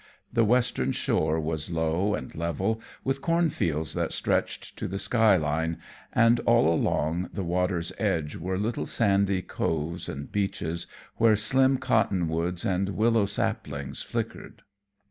The 0.33 0.43
western 0.43 0.93
shore 0.93 1.39
was 1.39 1.69
low 1.69 2.15
and 2.15 2.33
level, 2.33 2.81
with 3.03 3.21
corn 3.21 3.51
fields 3.51 3.93
that 3.93 4.11
stretched 4.11 4.75
to 4.77 4.87
the 4.87 4.97
sky 4.97 5.35
line, 5.37 5.77
and 6.11 6.39
all 6.39 6.73
along 6.73 7.29
the 7.33 7.43
water's 7.43 7.93
edge 7.99 8.35
were 8.35 8.57
little 8.57 8.87
sandy 8.87 9.43
coves 9.43 10.09
and 10.09 10.31
beaches 10.31 10.87
where 11.17 11.35
slim 11.35 11.77
cottonwoods 11.77 12.65
and 12.65 12.89
willow 12.89 13.27
saplings 13.27 14.01
flickered. 14.01 14.63